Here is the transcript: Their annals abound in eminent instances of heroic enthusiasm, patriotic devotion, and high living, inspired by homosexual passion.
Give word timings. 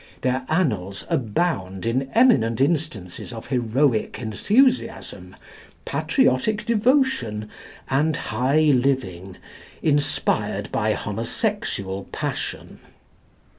Their 0.21 0.47
annals 0.49 1.05
abound 1.11 1.85
in 1.85 2.09
eminent 2.15 2.59
instances 2.59 3.31
of 3.31 3.49
heroic 3.49 4.17
enthusiasm, 4.17 5.35
patriotic 5.85 6.65
devotion, 6.65 7.47
and 7.87 8.17
high 8.17 8.71
living, 8.73 9.37
inspired 9.83 10.71
by 10.71 10.93
homosexual 10.93 12.05
passion. 12.11 12.79